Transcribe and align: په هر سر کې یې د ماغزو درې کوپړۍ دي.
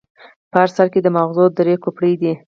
په 0.51 0.57
هر 0.61 0.69
سر 0.75 0.87
کې 0.93 0.99
یې 1.01 1.05
د 1.05 1.09
ماغزو 1.15 1.43
درې 1.57 1.75
کوپړۍ 1.83 2.13
دي. 2.21 2.33